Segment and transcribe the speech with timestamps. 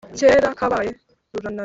[0.17, 0.91] kera kabaye,
[1.31, 1.59] rurananirwa,